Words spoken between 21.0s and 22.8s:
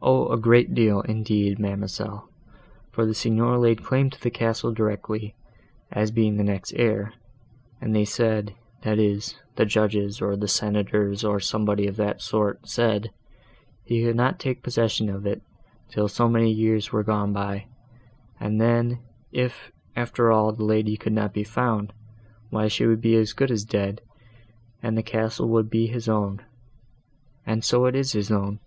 not be found, why